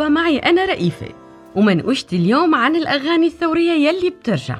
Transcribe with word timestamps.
معي 0.00 0.38
أنا 0.38 0.64
رئيفة. 0.64 1.08
ومنقوشتي 1.56 2.16
اليوم 2.16 2.54
عن 2.54 2.76
الأغاني 2.76 3.26
الثورية 3.26 3.72
يلي 3.72 4.10
بترجع. 4.10 4.56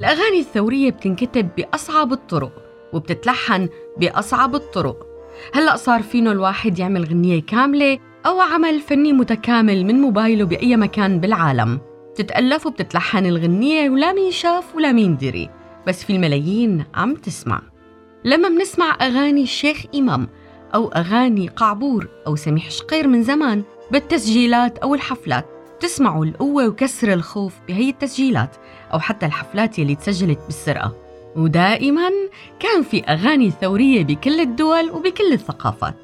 الأغاني 0.00 0.38
الثورية 0.38 0.90
بتنكتب 0.90 1.48
بأصعب 1.56 2.12
الطرق 2.12 2.52
وبتتلحن 2.92 3.68
بأصعب 3.98 4.54
الطرق. 4.54 5.06
هلأ 5.54 5.76
صار 5.76 6.02
فينه 6.02 6.32
الواحد 6.32 6.78
يعمل 6.78 7.04
غنية 7.04 7.42
كاملة 7.42 7.98
أو 8.26 8.40
عمل 8.40 8.80
فني 8.80 9.12
متكامل 9.12 9.84
من 9.86 10.00
موبايله 10.00 10.44
بأي 10.44 10.76
مكان 10.76 11.20
بالعالم. 11.20 11.80
بتتألف 12.12 12.66
وبتتلحن 12.66 13.26
الغنية 13.26 13.90
ولا 13.90 14.12
مين 14.12 14.30
شاف 14.30 14.76
ولا 14.76 14.92
مين 14.92 15.16
دري. 15.16 15.50
بس 15.86 16.04
في 16.04 16.12
الملايين 16.12 16.84
عم 16.94 17.14
تسمع. 17.14 17.62
لما 18.24 18.48
بنسمع 18.48 18.96
أغاني 19.02 19.42
الشيخ 19.42 19.82
إمام 19.94 20.28
أو 20.74 20.88
أغاني 20.88 21.48
قعبور 21.48 22.08
أو 22.26 22.36
سميح 22.36 22.70
شقير 22.70 23.08
من 23.08 23.22
زمان 23.22 23.62
بالتسجيلات 23.90 24.78
أو 24.78 24.94
الحفلات. 24.94 25.46
بتسمعوا 25.78 26.24
القوة 26.24 26.68
وكسر 26.68 27.12
الخوف 27.12 27.52
بهي 27.68 27.90
التسجيلات 27.90 28.56
أو 28.92 28.98
حتى 28.98 29.26
الحفلات 29.26 29.78
يلي 29.78 29.94
تسجلت 29.94 30.38
بالسرقة. 30.46 30.92
ودائما 31.36 32.10
كان 32.60 32.82
في 32.82 33.04
أغاني 33.04 33.50
ثورية 33.50 34.04
بكل 34.04 34.40
الدول 34.40 34.90
وبكل 34.90 35.32
الثقافات. 35.32 35.94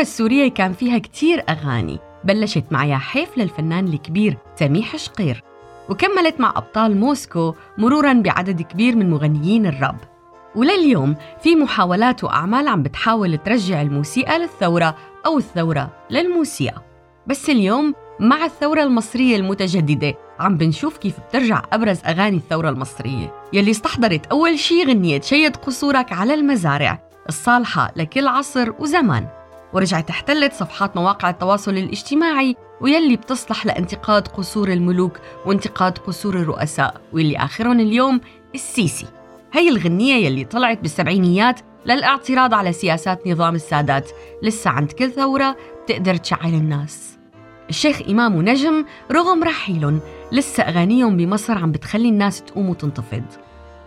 الثورة 0.00 0.12
السورية 0.12 0.48
كان 0.50 0.72
فيها 0.72 0.98
كتير 0.98 1.44
أغاني. 1.48 1.98
بلشت 2.24 2.64
مع 2.70 2.84
يا 2.84 2.96
حيف 2.96 3.38
للفنان 3.38 3.88
الكبير 3.88 4.38
سميح 4.56 4.96
شقير. 4.96 5.44
وكملت 5.88 6.40
مع 6.40 6.52
أبطال 6.56 6.96
موسكو 6.96 7.54
مرورا 7.78 8.12
بعدد 8.12 8.62
كبير 8.62 8.96
من 8.96 9.10
مغنيين 9.10 9.66
الراب. 9.66 9.96
ولليوم 10.56 11.16
في 11.42 11.56
محاولات 11.56 12.24
وأعمال 12.24 12.68
عم 12.68 12.82
بتحاول 12.82 13.38
ترجع 13.38 13.82
الموسيقى 13.82 14.38
للثورة 14.38 14.96
أو 15.26 15.38
الثورة 15.38 15.90
للموسيقى. 16.10 16.82
بس 17.26 17.50
اليوم 17.50 17.94
مع 18.20 18.44
الثورة 18.44 18.82
المصرية 18.82 19.36
المتجددة 19.36 20.14
عم 20.40 20.56
بنشوف 20.56 20.96
كيف 20.96 21.20
بترجع 21.28 21.62
أبرز 21.72 21.98
أغاني 22.06 22.36
الثورة 22.36 22.68
المصرية. 22.68 23.34
يلي 23.52 23.70
استحضرت 23.70 24.26
أول 24.26 24.58
شي 24.58 24.84
غنية 24.84 25.20
شيد 25.20 25.56
قصورك 25.56 26.12
على 26.12 26.34
المزارع 26.34 27.02
الصالحة 27.28 27.92
لكل 27.96 28.28
عصر 28.28 28.72
وزمان. 28.78 29.39
ورجعت 29.72 30.10
احتلت 30.10 30.52
صفحات 30.52 30.96
مواقع 30.96 31.30
التواصل 31.30 31.70
الاجتماعي 31.70 32.56
ويلي 32.80 33.16
بتصلح 33.16 33.66
لانتقاد 33.66 34.28
قصور 34.28 34.72
الملوك 34.72 35.18
وانتقاد 35.46 35.98
قصور 35.98 36.36
الرؤساء 36.36 37.00
واللي 37.12 37.36
آخرهم 37.36 37.80
اليوم 37.80 38.20
السيسي. 38.54 39.06
هي 39.52 39.68
الغنية 39.68 40.14
يلي 40.26 40.44
طلعت 40.44 40.80
بالسبعينيات 40.80 41.60
للاعتراض 41.86 42.54
على 42.54 42.72
سياسات 42.72 43.26
نظام 43.26 43.54
السادات. 43.54 44.10
لسه 44.42 44.70
عند 44.70 44.92
كل 44.92 45.10
ثورة 45.10 45.56
بتقدر 45.84 46.16
تشعل 46.16 46.54
الناس. 46.54 47.18
الشيخ 47.68 48.02
إمام 48.08 48.34
ونجم 48.34 48.84
رغم 49.12 49.44
رحيلهم 49.44 50.00
لسه 50.32 50.62
أغانيهم 50.62 51.16
بمصر 51.16 51.58
عم 51.58 51.72
بتخلي 51.72 52.08
الناس 52.08 52.42
تقوم 52.42 52.70
وتنتفض. 52.70 53.24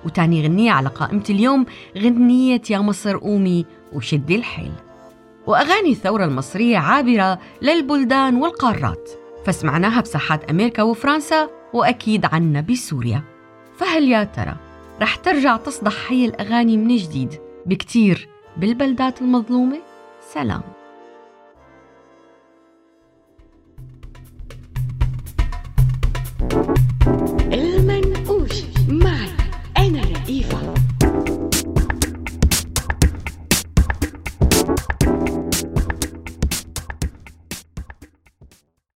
وتاني 0.05 0.43
غنية 0.43 0.71
على 0.71 0.89
قائمة 0.89 1.23
اليوم 1.29 1.65
غنية 1.97 2.61
يا 2.69 2.79
مصر 2.79 3.17
قومي 3.17 3.65
وشدي 3.93 4.35
الحيل. 4.35 4.71
وأغاني 5.47 5.91
الثورة 5.91 6.25
المصرية 6.25 6.77
عابرة 6.77 7.39
للبلدان 7.61 8.35
والقارات. 8.35 9.09
فسمعناها 9.45 10.01
بساحات 10.01 10.49
أمريكا 10.49 10.83
وفرنسا 10.83 11.49
وأكيد 11.73 12.25
عنا 12.25 12.61
بسوريا. 12.61 13.23
فهل 13.77 14.03
يا 14.03 14.23
ترى 14.23 14.55
رح 15.01 15.15
ترجع 15.15 15.57
تصدح 15.57 16.11
هي 16.11 16.25
الأغاني 16.25 16.77
من 16.77 16.95
جديد 16.95 17.39
بكتير 17.65 18.29
بالبلدات 18.57 19.21
المظلومة؟ 19.21 19.79
سلام. 20.33 20.61